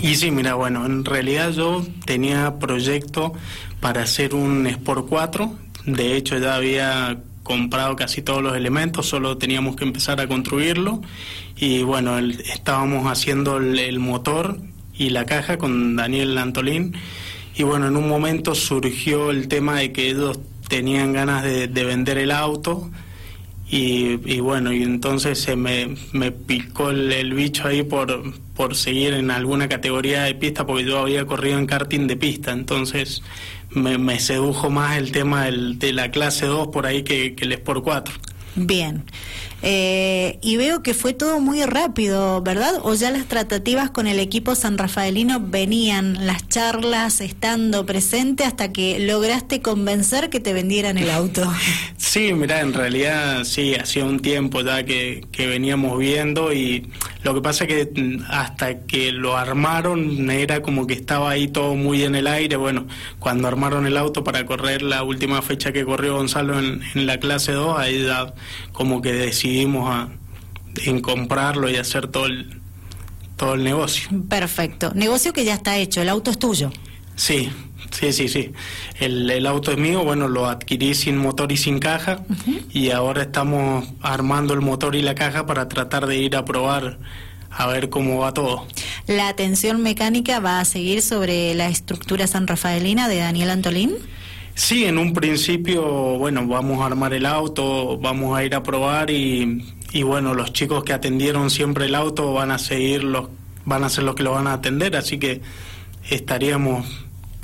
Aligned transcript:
Y 0.00 0.14
sí, 0.14 0.30
mira, 0.30 0.54
bueno, 0.54 0.86
en 0.86 1.04
realidad 1.04 1.50
yo 1.50 1.84
tenía 2.04 2.58
proyecto 2.58 3.32
para 3.80 4.02
hacer 4.02 4.34
un 4.34 4.66
Sport 4.66 5.06
4, 5.08 5.52
de 5.86 6.16
hecho 6.16 6.38
ya 6.38 6.54
había 6.54 7.18
comprado 7.48 7.96
casi 7.96 8.20
todos 8.20 8.42
los 8.42 8.54
elementos, 8.54 9.06
solo 9.06 9.38
teníamos 9.38 9.74
que 9.74 9.84
empezar 9.84 10.20
a 10.20 10.28
construirlo. 10.28 11.00
Y 11.56 11.82
bueno, 11.82 12.18
estábamos 12.18 13.10
haciendo 13.10 13.56
el, 13.56 13.98
motor 13.98 14.60
y 14.94 15.10
la 15.10 15.24
caja 15.24 15.56
con 15.56 15.96
Daniel 15.96 16.36
Antolín. 16.36 16.94
Y 17.56 17.62
bueno, 17.62 17.88
en 17.88 17.96
un 17.96 18.06
momento 18.06 18.54
surgió 18.54 19.30
el 19.30 19.48
tema 19.48 19.78
de 19.78 19.92
que 19.92 20.10
ellos 20.10 20.38
tenían 20.68 21.14
ganas 21.14 21.42
de, 21.42 21.66
vender 21.66 22.18
el 22.18 22.30
auto 22.30 22.90
y, 23.70 24.40
bueno, 24.40 24.72
y 24.72 24.82
entonces 24.82 25.40
se 25.40 25.54
me, 25.54 25.94
me 26.12 26.32
picó 26.32 26.90
el, 26.90 27.34
bicho 27.34 27.68
ahí 27.68 27.82
por, 27.82 28.32
por 28.54 28.74
seguir 28.74 29.12
en 29.12 29.30
alguna 29.30 29.68
categoría 29.68 30.22
de 30.22 30.34
pista 30.34 30.66
porque 30.66 30.84
yo 30.84 31.00
había 31.00 31.26
corrido 31.26 31.58
en 31.58 31.66
karting 31.66 32.06
de 32.06 32.16
pista, 32.16 32.52
entonces 32.52 33.22
me, 33.70 34.18
sedujo 34.20 34.70
más 34.70 34.96
el 34.96 35.12
tema 35.12 35.50
de 35.50 35.92
la 35.92 36.10
clase 36.10 36.46
2 36.46 36.68
por 36.68 36.86
ahí 36.86 37.02
que, 37.02 37.34
que 37.34 37.44
el 37.44 37.52
Sport 37.52 37.84
4. 37.84 38.14
Bien. 38.56 39.04
Eh, 39.62 40.38
y 40.40 40.56
veo 40.56 40.82
que 40.82 40.94
fue 40.94 41.14
todo 41.14 41.40
muy 41.40 41.62
rápido, 41.64 42.40
¿verdad? 42.42 42.74
¿O 42.82 42.94
ya 42.94 43.10
las 43.10 43.26
tratativas 43.26 43.90
con 43.90 44.06
el 44.06 44.20
equipo 44.20 44.54
san 44.54 44.78
rafaelino 44.78 45.40
venían, 45.40 46.26
las 46.26 46.46
charlas 46.48 47.20
estando 47.20 47.84
presente 47.84 48.44
hasta 48.44 48.72
que 48.72 49.00
lograste 49.00 49.60
convencer 49.60 50.30
que 50.30 50.38
te 50.38 50.52
vendieran 50.52 50.98
el 50.98 51.10
auto? 51.10 51.50
Sí, 51.96 52.32
mira, 52.32 52.60
en 52.60 52.72
realidad 52.72 53.44
sí, 53.44 53.74
hacía 53.74 54.04
un 54.04 54.20
tiempo 54.20 54.62
ya 54.62 54.84
que, 54.84 55.26
que 55.30 55.46
veníamos 55.46 55.98
viendo 55.98 56.52
y 56.52 56.90
lo 57.22 57.34
que 57.34 57.40
pasa 57.40 57.64
es 57.64 57.68
que 57.68 58.20
hasta 58.28 58.80
que 58.86 59.12
lo 59.12 59.36
armaron 59.36 60.30
era 60.30 60.62
como 60.62 60.86
que 60.86 60.94
estaba 60.94 61.30
ahí 61.30 61.48
todo 61.48 61.74
muy 61.74 62.04
en 62.04 62.14
el 62.14 62.26
aire. 62.26 62.56
Bueno, 62.56 62.86
cuando 63.18 63.48
armaron 63.48 63.86
el 63.86 63.96
auto 63.96 64.22
para 64.22 64.46
correr 64.46 64.82
la 64.82 65.02
última 65.02 65.42
fecha 65.42 65.72
que 65.72 65.84
corrió 65.84 66.14
Gonzalo 66.16 66.58
en, 66.58 66.80
en 66.94 67.06
la 67.06 67.18
clase 67.18 67.52
2, 67.52 67.78
ahí 67.78 68.04
ya 68.04 68.34
como 68.72 69.02
que 69.02 69.12
decidimos 69.12 69.90
a, 69.90 70.08
en 70.84 71.00
comprarlo 71.00 71.68
y 71.68 71.76
hacer 71.76 72.08
todo 72.08 72.26
el, 72.26 72.60
todo 73.36 73.54
el 73.54 73.64
negocio. 73.64 74.08
Perfecto. 74.28 74.92
Negocio 74.94 75.32
que 75.32 75.44
ya 75.44 75.54
está 75.54 75.76
hecho, 75.76 76.02
el 76.02 76.08
auto 76.08 76.30
es 76.30 76.38
tuyo. 76.38 76.70
Sí, 77.16 77.50
sí, 77.90 78.12
sí, 78.12 78.28
sí. 78.28 78.52
El, 78.98 79.30
el 79.30 79.46
auto 79.46 79.72
es 79.72 79.78
mío, 79.78 80.04
bueno, 80.04 80.28
lo 80.28 80.46
adquirí 80.46 80.94
sin 80.94 81.16
motor 81.16 81.50
y 81.52 81.56
sin 81.56 81.78
caja 81.78 82.24
y 82.72 82.90
ahora 82.90 83.22
estamos 83.22 83.86
armando 84.00 84.54
el 84.54 84.60
motor 84.60 84.94
y 84.94 85.02
la 85.02 85.14
caja 85.14 85.46
para 85.46 85.68
tratar 85.68 86.06
de 86.06 86.18
ir 86.18 86.36
a 86.36 86.44
probar 86.44 86.98
a 87.50 87.66
ver 87.66 87.88
cómo 87.88 88.18
va 88.18 88.32
todo. 88.34 88.66
¿La 89.06 89.28
atención 89.28 89.82
mecánica 89.82 90.40
va 90.40 90.60
a 90.60 90.64
seguir 90.64 91.02
sobre 91.02 91.54
la 91.54 91.68
estructura 91.68 92.26
san 92.26 92.46
rafaelina 92.46 93.08
de 93.08 93.18
Daniel 93.18 93.50
Antolín? 93.50 93.94
Sí, 94.54 94.84
en 94.84 94.98
un 94.98 95.12
principio, 95.12 95.82
bueno, 96.18 96.46
vamos 96.46 96.80
a 96.80 96.86
armar 96.86 97.14
el 97.14 97.26
auto, 97.26 97.96
vamos 97.98 98.36
a 98.36 98.44
ir 98.44 98.54
a 98.54 98.62
probar 98.62 99.08
y, 99.10 99.64
y 99.92 100.02
bueno, 100.02 100.34
los 100.34 100.52
chicos 100.52 100.82
que 100.82 100.92
atendieron 100.92 101.48
siempre 101.50 101.86
el 101.86 101.94
auto 101.94 102.32
van 102.32 102.50
a 102.50 102.58
seguir 102.58 103.04
los, 103.04 103.28
van 103.64 103.84
a 103.84 103.88
ser 103.88 104.04
los 104.04 104.14
que 104.16 104.24
lo 104.24 104.32
van 104.32 104.48
a 104.48 104.54
atender, 104.54 104.96
así 104.96 105.18
que 105.18 105.40
estaríamos 106.10 106.86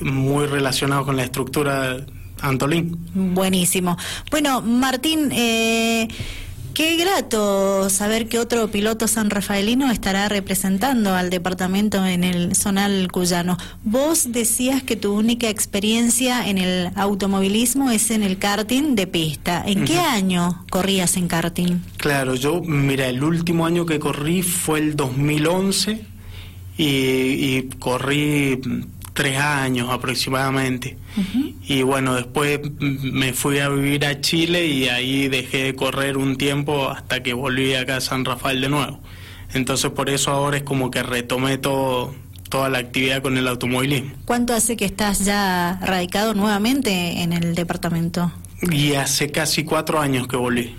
muy 0.01 0.47
relacionados 0.47 1.07
con 1.07 1.17
la 1.17 1.25
estructura 1.25 1.97
Antolín. 2.41 2.99
Buenísimo. 3.15 3.97
Bueno, 4.31 4.61
Martín, 4.61 5.31
eh, 5.33 6.09
Qué 6.75 6.97
grato 6.97 7.89
saber 7.89 8.29
que 8.29 8.41
otro 8.41 8.67
piloto 8.67 9.07
san 9.07 9.31
rafaelino 9.31 9.93
estará 9.93 10.29
representando 10.29 11.15
al 11.15 11.31
departamento 11.31 12.05
en 12.05 12.25
el 12.25 12.57
zonal 12.57 13.13
cuyano. 13.13 13.57
Vos 13.85 14.33
decías 14.33 14.83
que 14.83 14.97
tu 14.97 15.15
única 15.15 15.49
experiencia 15.49 16.49
en 16.49 16.59
el 16.59 16.91
automovilismo 16.97 17.93
es 17.93 18.11
en 18.11 18.25
el 18.25 18.39
karting 18.39 18.97
de 18.97 19.07
pista. 19.07 19.63
¿En 19.65 19.85
qué 19.85 20.01
año 20.01 20.65
corrías 20.69 21.17
en 21.17 21.29
karting? 21.29 21.79
Claro, 21.97 22.35
yo, 22.35 22.61
mira, 22.61 23.07
el 23.07 23.23
último 23.23 23.67
año 23.67 23.87
que 23.87 24.01
corrí 24.01 24.43
fue 24.43 24.81
el 24.81 24.97
2011 24.97 26.05
y, 26.77 26.85
y 26.85 27.69
corrí 27.79 28.61
tres 29.15 29.39
años 29.39 29.89
aproximadamente. 29.91 30.99
Y 31.67 31.83
bueno, 31.83 32.15
después 32.15 32.61
me 32.81 33.33
fui 33.33 33.61
a 33.61 33.71
vivir 33.71 34.05
a 34.05 34.21
Chile 34.21 34.67
y 34.67 34.89
ahí 34.89 35.29
dejé 35.29 35.65
de 35.65 35.75
correr 35.75 36.19
un 36.19 36.37
tiempo 36.37 36.91
hasta 36.91 37.23
que 37.23 37.33
volví 37.33 37.75
acá 37.75 37.97
a 37.97 38.01
San 38.01 38.25
Rafael 38.25 38.61
de 38.61 38.69
nuevo. 38.69 39.01
Entonces 39.55 39.91
por 39.93 40.11
eso 40.11 40.33
ahora 40.33 40.59
es 40.59 40.63
como 40.65 40.91
que 40.91 41.03
retomé 41.03 41.59
todo, 41.59 42.13
toda 42.51 42.69
la 42.69 42.79
actividad 42.79 43.23
con 43.23 43.39
el 43.39 43.47
automovilismo. 43.47 44.11
¿Cuánto 44.25 44.53
hace 44.53 44.77
que 44.77 44.85
estás 44.85 45.25
ya 45.25 45.79
radicado 45.81 46.35
nuevamente 46.35 47.23
en 47.23 47.33
el 47.33 47.55
departamento? 47.55 48.33
Y 48.73 48.95
hace 48.95 49.31
casi 49.31 49.63
cuatro 49.63 50.01
años 50.01 50.27
que 50.27 50.37
volví. 50.37 50.75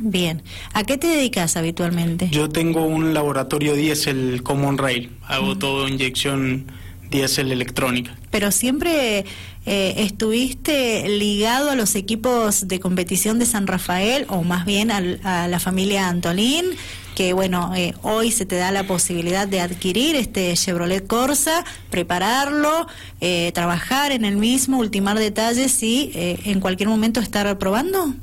Bien. 0.00 0.42
¿A 0.72 0.84
qué 0.84 0.96
te 0.96 1.08
dedicas 1.08 1.56
habitualmente? 1.56 2.28
Yo 2.30 2.48
tengo 2.48 2.86
un 2.86 3.12
laboratorio 3.12 3.74
diésel 3.74 4.42
Common 4.42 4.78
Rail. 4.78 5.10
Hago 5.26 5.58
todo 5.58 5.88
inyección 5.88 6.66
diésel 7.10 7.52
electrónica. 7.52 8.16
Pero 8.30 8.50
siempre 8.50 9.24
eh, 9.66 9.94
estuviste 9.98 11.08
ligado 11.08 11.70
a 11.70 11.74
los 11.74 11.94
equipos 11.94 12.68
de 12.68 12.80
competición 12.80 13.38
de 13.38 13.46
San 13.46 13.66
Rafael 13.66 14.26
o 14.28 14.42
más 14.42 14.66
bien 14.66 14.90
a 14.90 15.48
la 15.48 15.60
familia 15.60 16.08
Antolín, 16.08 16.66
que 17.14 17.32
bueno, 17.32 17.72
eh, 17.76 17.94
hoy 18.02 18.30
se 18.30 18.44
te 18.44 18.56
da 18.56 18.72
la 18.72 18.84
posibilidad 18.84 19.46
de 19.46 19.60
adquirir 19.60 20.16
este 20.16 20.52
Chevrolet 20.54 21.06
Corsa, 21.06 21.64
prepararlo, 21.90 22.86
eh, 23.20 23.52
trabajar 23.54 24.10
en 24.12 24.24
el 24.24 24.36
mismo, 24.36 24.78
ultimar 24.78 25.18
detalles 25.18 25.82
y 25.82 26.10
en 26.14 26.60
cualquier 26.60 26.88
momento 26.88 27.20
estar 27.20 27.56
probando. 27.58 28.14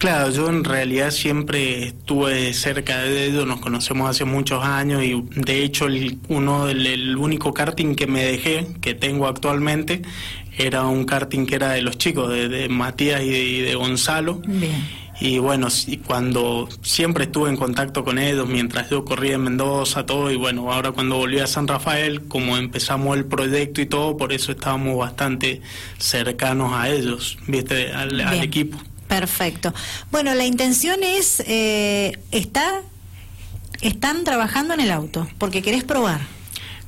Claro, 0.00 0.30
yo 0.30 0.48
en 0.48 0.64
realidad 0.64 1.10
siempre 1.10 1.88
estuve 1.88 2.54
cerca 2.54 3.02
de 3.02 3.26
ellos, 3.26 3.46
nos 3.46 3.60
conocemos 3.60 4.08
hace 4.08 4.24
muchos 4.24 4.64
años 4.64 5.04
y 5.04 5.22
de 5.38 5.62
hecho 5.62 5.88
el, 5.88 6.18
uno 6.28 6.64
del 6.64 7.18
único 7.18 7.52
karting 7.52 7.94
que 7.94 8.06
me 8.06 8.24
dejé, 8.24 8.66
que 8.80 8.94
tengo 8.94 9.26
actualmente, 9.26 10.00
era 10.56 10.86
un 10.86 11.04
karting 11.04 11.44
que 11.44 11.56
era 11.56 11.72
de 11.72 11.82
los 11.82 11.98
chicos, 11.98 12.30
de, 12.30 12.66
Matías 12.70 13.20
y 13.20 13.60
de, 13.60 13.74
Gonzalo. 13.74 14.40
Y 15.20 15.38
bueno, 15.38 15.68
cuando 16.06 16.66
siempre 16.80 17.24
estuve 17.24 17.50
en 17.50 17.58
contacto 17.58 18.02
con 18.02 18.18
ellos 18.18 18.48
mientras 18.48 18.88
yo 18.88 19.04
corría 19.04 19.34
en 19.34 19.42
Mendoza, 19.42 20.06
todo, 20.06 20.30
y 20.30 20.36
bueno, 20.36 20.72
ahora 20.72 20.92
cuando 20.92 21.18
volví 21.18 21.40
a 21.40 21.46
San 21.46 21.68
Rafael, 21.68 22.22
como 22.22 22.56
empezamos 22.56 23.18
el 23.18 23.26
proyecto 23.26 23.82
y 23.82 23.86
todo, 23.86 24.16
por 24.16 24.32
eso 24.32 24.52
estábamos 24.52 24.96
bastante 24.96 25.60
cercanos 25.98 26.72
a 26.72 26.88
ellos, 26.88 27.36
viste, 27.46 27.92
al 27.92 28.42
equipo. 28.42 28.78
Perfecto. 29.10 29.74
Bueno, 30.12 30.34
la 30.34 30.44
intención 30.44 31.02
es, 31.02 31.42
eh, 31.48 32.16
está, 32.30 32.82
están 33.80 34.22
trabajando 34.22 34.72
en 34.72 34.78
el 34.78 34.92
auto, 34.92 35.26
porque 35.36 35.62
querés 35.62 35.82
probar. 35.82 36.20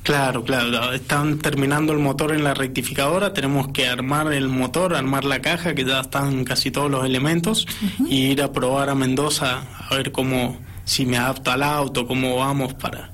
Claro, 0.03 0.45
claro, 0.45 0.93
están 0.93 1.39
terminando 1.39 1.91
el 1.91 1.99
motor 1.99 2.31
en 2.31 2.45
la 2.45 2.53
rectificadora, 2.53 3.33
tenemos 3.33 3.67
que 3.73 3.87
armar 3.87 4.31
el 4.31 4.47
motor, 4.47 4.95
armar 4.95 5.25
la 5.25 5.41
caja, 5.41 5.75
que 5.75 5.83
ya 5.83 5.99
están 5.99 6.45
casi 6.45 6.71
todos 6.71 6.89
los 6.89 7.05
elementos, 7.05 7.67
y 8.07 8.27
ir 8.27 8.41
a 8.41 8.53
probar 8.53 8.89
a 8.89 8.95
Mendoza 8.95 9.63
a 9.89 9.93
ver 9.93 10.13
cómo, 10.13 10.57
si 10.85 11.05
me 11.05 11.17
adapto 11.17 11.51
al 11.51 11.61
auto, 11.61 12.07
cómo 12.07 12.37
vamos 12.37 12.73
para, 12.73 13.11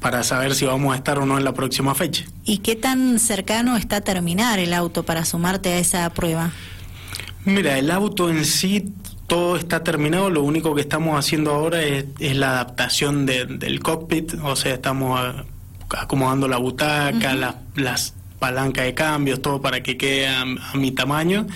para 0.00 0.22
saber 0.22 0.54
si 0.54 0.64
vamos 0.64 0.94
a 0.94 0.96
estar 0.96 1.18
o 1.18 1.26
no 1.26 1.36
en 1.36 1.44
la 1.44 1.52
próxima 1.52 1.94
fecha. 1.94 2.24
¿Y 2.44 2.58
qué 2.58 2.76
tan 2.76 3.18
cercano 3.18 3.76
está 3.76 4.00
terminar 4.00 4.58
el 4.58 4.72
auto 4.72 5.02
para 5.02 5.26
sumarte 5.26 5.74
a 5.74 5.78
esa 5.78 6.08
prueba? 6.14 6.50
Mira, 7.48 7.78
el 7.78 7.90
auto 7.90 8.28
en 8.28 8.44
sí 8.44 8.92
todo 9.26 9.56
está 9.56 9.82
terminado, 9.82 10.28
lo 10.28 10.42
único 10.42 10.74
que 10.74 10.82
estamos 10.82 11.18
haciendo 11.18 11.52
ahora 11.52 11.82
es, 11.82 12.04
la 12.18 12.50
adaptación 12.50 13.24
del 13.24 13.80
cockpit, 13.80 14.34
o 14.42 14.54
sea, 14.54 14.74
estamos 14.74 15.18
acomodando 15.88 16.46
la 16.46 16.58
butaca, 16.58 17.56
las 17.74 18.14
palancas 18.38 18.84
de 18.84 18.92
cambios, 18.92 19.40
todo 19.40 19.62
para 19.62 19.82
que 19.82 19.96
quede 19.96 20.28
a 20.28 20.44
mi 20.74 20.90
tamaño 20.92 21.46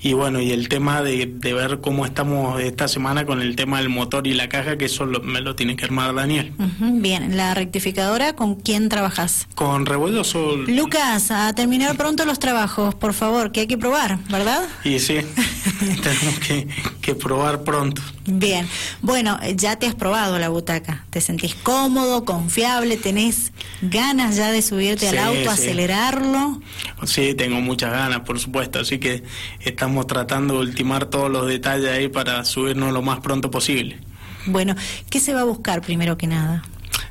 y 0.00 0.12
bueno, 0.12 0.40
y 0.40 0.52
el 0.52 0.68
tema 0.68 1.02
de, 1.02 1.26
de, 1.26 1.54
ver 1.54 1.80
cómo 1.80 2.06
estamos 2.06 2.60
esta 2.60 2.86
semana 2.86 3.26
con 3.26 3.42
el 3.42 3.56
tema 3.56 3.78
del 3.78 3.88
motor 3.88 4.26
y 4.28 4.34
la 4.34 4.48
caja, 4.48 4.78
que 4.78 4.84
eso 4.84 5.06
me 5.06 5.40
lo 5.40 5.56
tiene 5.56 5.74
que 5.74 5.84
armar 5.84 6.14
Daniel. 6.14 6.52
bien, 6.78 7.36
la 7.36 7.54
rectificadora, 7.54 8.34
¿con 8.34 8.54
quién 8.54 8.88
trabajas? 8.88 9.48
Con 9.56 9.86
Revuelto 9.86 10.22
Sol. 10.22 10.66
Lucas, 10.68 11.32
a 11.32 11.52
terminar 11.52 11.96
pronto 11.96 12.24
los 12.24 12.38
trabajos, 12.38 12.94
por 12.94 13.12
favor, 13.12 13.50
que 13.50 13.60
hay 13.60 13.66
que 13.66 13.78
probar, 13.78 14.18
¿verdad? 14.30 14.68
Y 14.84 15.00
sí, 15.00 15.18
tenemos 16.02 16.38
que, 16.46 16.68
que 17.00 17.14
probar 17.16 17.64
pronto. 17.64 18.00
Bien, 18.30 18.68
bueno, 19.00 19.38
ya 19.56 19.78
te 19.78 19.86
has 19.86 19.94
probado 19.94 20.38
la 20.38 20.50
butaca, 20.50 21.06
te 21.08 21.22
sentís 21.22 21.54
cómodo, 21.54 22.26
confiable, 22.26 22.98
tenés 22.98 23.52
ganas 23.80 24.36
ya 24.36 24.52
de 24.52 24.60
subirte 24.60 25.08
al 25.08 25.18
auto, 25.18 25.50
acelerarlo. 25.50 26.60
Sí, 27.06 27.34
tengo 27.34 27.62
muchas 27.62 27.90
ganas, 27.90 28.20
por 28.20 28.38
supuesto, 28.38 28.80
así 28.80 28.98
que 28.98 29.22
estamos 29.60 30.06
tratando 30.06 30.54
de 30.54 30.60
ultimar 30.60 31.06
todos 31.06 31.30
los 31.30 31.46
detalles 31.46 31.88
ahí 31.88 32.08
para 32.08 32.44
subirnos 32.44 32.92
lo 32.92 33.00
más 33.00 33.20
pronto 33.20 33.50
posible. 33.50 33.98
Bueno, 34.44 34.74
¿qué 35.08 35.20
se 35.20 35.32
va 35.32 35.40
a 35.40 35.44
buscar 35.44 35.80
primero 35.80 36.18
que 36.18 36.26
nada? 36.26 36.62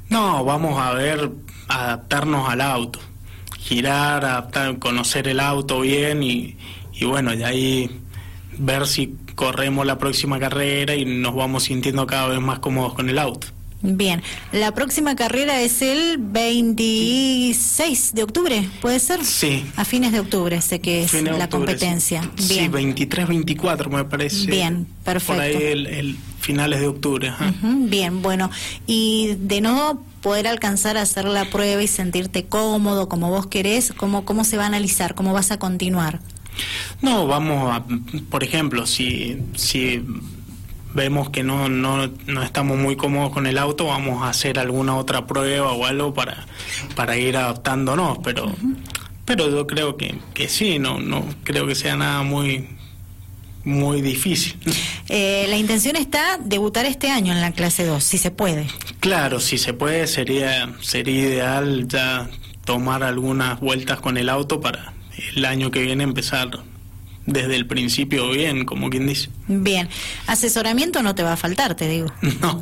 No, 0.09 0.45
vamos 0.45 0.79
a 0.79 0.93
ver 0.93 1.31
adaptarnos 1.67 2.47
al 2.47 2.61
auto, 2.61 2.99
girar, 3.57 4.23
adaptar, 4.23 4.77
conocer 4.77 5.27
el 5.27 5.39
auto 5.39 5.79
bien 5.79 6.21
y, 6.21 6.57
y 6.93 7.05
bueno, 7.05 7.31
de 7.35 7.43
ahí 7.43 8.01
ver 8.59 8.87
si 8.87 9.15
corremos 9.35 9.85
la 9.85 9.97
próxima 9.97 10.39
carrera 10.39 10.95
y 10.95 11.05
nos 11.05 11.35
vamos 11.35 11.63
sintiendo 11.63 12.07
cada 12.07 12.27
vez 12.27 12.41
más 12.41 12.59
cómodos 12.59 12.93
con 12.93 13.09
el 13.09 13.19
auto. 13.19 13.47
Bien, 13.81 14.23
la 14.51 14.73
próxima 14.73 15.15
carrera 15.15 15.61
es 15.61 15.83
el 15.83 16.17
26 16.17 18.15
de 18.15 18.23
octubre, 18.23 18.67
¿puede 18.81 18.99
ser? 18.99 19.23
Sí. 19.23 19.65
A 19.75 19.85
fines 19.85 20.11
de 20.11 20.19
octubre, 20.19 20.59
sé 20.61 20.81
que 20.81 21.03
es 21.03 21.13
la 21.13 21.47
competencia. 21.47 22.27
Sí, 22.37 22.55
Bien. 22.55 22.71
23, 22.71 23.27
24 23.27 23.91
me 23.91 24.03
parece. 24.05 24.47
Bien, 24.47 24.87
perfecto. 25.03 25.33
Por 25.33 25.43
ahí 25.43 25.55
el, 25.55 26.17
finales 26.39 26.79
de 26.79 26.87
octubre. 26.87 27.31
bien, 27.61 28.21
bueno, 28.23 28.49
y 28.87 29.35
de 29.39 29.61
no 29.61 30.01
poder 30.21 30.47
alcanzar 30.47 30.97
a 30.97 31.01
hacer 31.03 31.25
la 31.25 31.45
prueba 31.45 31.81
y 31.81 31.87
sentirte 31.87 32.45
cómodo 32.45 33.07
como 33.07 33.29
vos 33.29 33.45
querés, 33.45 33.93
¿cómo, 33.95 34.25
cómo 34.25 34.43
se 34.43 34.57
va 34.57 34.63
a 34.63 34.67
analizar? 34.67 35.13
¿Cómo 35.13 35.33
vas 35.33 35.51
a 35.51 35.59
continuar? 35.59 36.19
No, 37.01 37.27
vamos 37.27 37.75
a, 37.75 37.85
por 38.29 38.43
ejemplo, 38.43 38.85
si, 38.85 39.37
si 39.55 40.03
vemos 40.93 41.29
que 41.29 41.43
no, 41.43 41.69
no, 41.69 42.07
no 42.25 42.43
estamos 42.43 42.77
muy 42.77 42.95
cómodos 42.95 43.31
con 43.31 43.45
el 43.45 43.57
auto, 43.57 43.85
vamos 43.85 44.23
a 44.23 44.29
hacer 44.29 44.57
alguna 44.57 44.95
otra 44.95 45.27
prueba 45.27 45.71
o 45.71 45.85
algo 45.85 46.13
para, 46.13 46.47
para 46.95 47.17
ir 47.17 47.37
adaptándonos, 47.37 48.17
pero, 48.23 48.51
pero 49.25 49.49
yo 49.49 49.67
creo 49.67 49.95
que, 49.95 50.19
que 50.33 50.49
sí, 50.49 50.79
no, 50.79 50.99
no 50.99 51.23
creo 51.43 51.67
que 51.67 51.75
sea 51.75 51.95
nada 51.95 52.23
muy 52.23 52.67
muy 53.63 54.01
difícil. 54.01 54.55
Eh, 55.09 55.45
la 55.49 55.57
intención 55.57 55.97
está 55.97 56.37
debutar 56.37 56.85
este 56.85 57.11
año 57.11 57.33
en 57.33 57.41
la 57.41 57.51
clase 57.51 57.85
2, 57.85 58.01
si 58.01 58.17
se 58.17 58.31
puede. 58.31 58.65
Claro, 59.01 59.41
si 59.41 59.57
se 59.57 59.73
puede, 59.73 60.07
sería, 60.07 60.73
sería 60.79 61.21
ideal 61.21 61.85
ya 61.87 62.29
tomar 62.63 63.03
algunas 63.03 63.59
vueltas 63.59 63.99
con 63.99 64.17
el 64.17 64.29
auto 64.29 64.61
para 64.61 64.93
el 65.35 65.45
año 65.45 65.69
que 65.69 65.81
viene 65.81 66.05
empezar 66.05 66.49
desde 67.27 67.55
el 67.55 67.67
principio 67.67 68.31
bien, 68.31 68.65
como 68.65 68.89
quien 68.89 69.05
dice. 69.05 69.29
Bien, 69.47 69.87
asesoramiento 70.25 71.03
no 71.03 71.13
te 71.13 71.21
va 71.21 71.33
a 71.33 71.37
faltar, 71.37 71.75
te 71.75 71.87
digo. 71.87 72.07
No. 72.41 72.61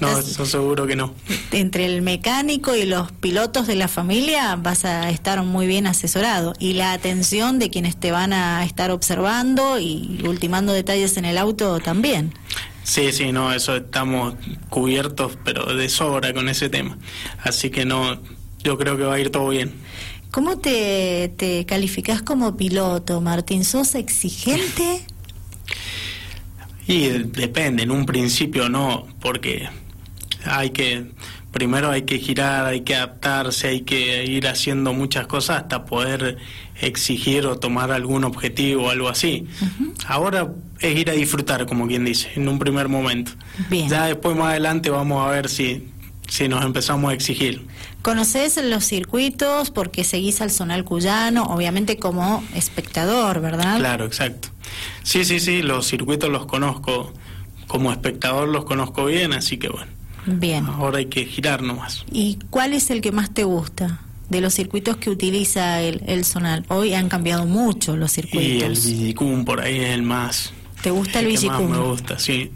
no, 0.00 0.18
eso 0.18 0.46
seguro 0.46 0.86
que 0.86 0.96
no. 0.96 1.14
Entre 1.50 1.84
el 1.84 2.00
mecánico 2.00 2.74
y 2.74 2.86
los 2.86 3.12
pilotos 3.12 3.66
de 3.66 3.74
la 3.74 3.86
familia 3.86 4.56
vas 4.56 4.86
a 4.86 5.10
estar 5.10 5.42
muy 5.42 5.66
bien 5.66 5.86
asesorado 5.86 6.54
y 6.58 6.72
la 6.72 6.94
atención 6.94 7.58
de 7.58 7.68
quienes 7.68 7.96
te 7.98 8.12
van 8.12 8.32
a 8.32 8.64
estar 8.64 8.90
observando 8.90 9.78
y 9.78 10.22
ultimando 10.26 10.72
detalles 10.72 11.18
en 11.18 11.26
el 11.26 11.36
auto 11.36 11.80
también. 11.80 12.32
Sí, 12.82 13.12
sí, 13.12 13.30
no, 13.30 13.52
eso 13.52 13.76
estamos 13.76 14.34
cubiertos, 14.70 15.36
pero 15.44 15.74
de 15.74 15.90
sobra 15.90 16.32
con 16.32 16.48
ese 16.48 16.70
tema. 16.70 16.96
Así 17.42 17.68
que 17.68 17.84
no, 17.84 18.22
yo 18.64 18.78
creo 18.78 18.96
que 18.96 19.02
va 19.02 19.14
a 19.14 19.20
ir 19.20 19.30
todo 19.30 19.48
bien. 19.48 19.72
¿Cómo 20.32 20.56
te, 20.56 21.32
te 21.36 21.66
calificas 21.66 22.22
como 22.22 22.56
piloto, 22.56 23.20
Martín? 23.20 23.64
¿Sos 23.64 23.94
exigente? 23.94 25.04
Y 26.86 27.08
depende, 27.08 27.82
en 27.82 27.90
un 27.90 28.06
principio 28.06 28.70
no, 28.70 29.06
porque 29.20 29.68
hay 30.46 30.70
que, 30.70 31.04
primero 31.52 31.90
hay 31.90 32.02
que 32.02 32.18
girar, 32.18 32.64
hay 32.64 32.80
que 32.80 32.96
adaptarse, 32.96 33.68
hay 33.68 33.82
que 33.82 34.24
ir 34.24 34.48
haciendo 34.48 34.94
muchas 34.94 35.26
cosas 35.26 35.64
hasta 35.64 35.84
poder 35.84 36.38
exigir 36.80 37.44
o 37.44 37.58
tomar 37.58 37.92
algún 37.92 38.24
objetivo 38.24 38.84
o 38.84 38.90
algo 38.90 39.10
así. 39.10 39.46
Ahora 40.06 40.50
es 40.80 40.98
ir 40.98 41.10
a 41.10 41.12
disfrutar, 41.12 41.66
como 41.66 41.86
quien 41.86 42.06
dice, 42.06 42.30
en 42.36 42.48
un 42.48 42.58
primer 42.58 42.88
momento. 42.88 43.32
Ya 43.70 44.06
después 44.06 44.34
más 44.34 44.52
adelante 44.52 44.88
vamos 44.88 45.26
a 45.26 45.30
ver 45.30 45.50
si, 45.50 45.91
si 46.32 46.48
nos 46.48 46.64
empezamos 46.64 47.10
a 47.10 47.14
exigir. 47.14 47.66
Conoces 48.00 48.58
los 48.64 48.86
circuitos 48.86 49.70
porque 49.70 50.02
seguís 50.02 50.40
al 50.40 50.50
Zonal 50.50 50.82
Cuyano, 50.82 51.42
obviamente 51.44 51.98
como 51.98 52.42
espectador, 52.54 53.42
¿verdad? 53.42 53.76
Claro, 53.76 54.06
exacto. 54.06 54.48
Sí, 55.02 55.26
sí, 55.26 55.40
sí, 55.40 55.60
los 55.60 55.86
circuitos 55.86 56.30
los 56.30 56.46
conozco, 56.46 57.12
como 57.66 57.92
espectador 57.92 58.48
los 58.48 58.64
conozco 58.64 59.04
bien, 59.04 59.34
así 59.34 59.58
que 59.58 59.68
bueno. 59.68 59.92
Bien. 60.24 60.64
Ahora 60.64 60.98
hay 60.98 61.06
que 61.06 61.26
girar 61.26 61.60
nomás. 61.60 62.06
¿Y 62.10 62.38
cuál 62.48 62.72
es 62.72 62.88
el 62.88 63.02
que 63.02 63.12
más 63.12 63.34
te 63.34 63.44
gusta? 63.44 64.00
de 64.30 64.40
los 64.40 64.54
circuitos 64.54 64.96
que 64.96 65.10
utiliza 65.10 65.82
el, 65.82 66.00
el 66.06 66.24
Zonal. 66.24 66.64
Hoy 66.68 66.94
han 66.94 67.10
cambiado 67.10 67.44
mucho 67.44 67.98
los 67.98 68.12
circuitos. 68.12 68.42
Y 68.42 68.62
el 68.62 68.72
Villicum 68.72 69.44
por 69.44 69.60
ahí 69.60 69.78
es 69.78 69.90
el 69.90 70.02
más. 70.04 70.54
¿Te 70.82 70.90
gusta 70.90 71.20
el, 71.20 71.26
el 71.26 71.68
me 71.68 71.78
gusta, 71.78 72.18
sí. 72.18 72.50